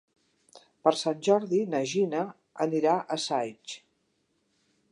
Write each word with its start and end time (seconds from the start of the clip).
Per 0.87 0.93
Sant 1.01 1.19
Jordi 1.27 1.59
na 1.73 1.81
Gina 1.91 2.23
anirà 2.67 2.95
a 3.01 3.19
Saix. 3.27 3.77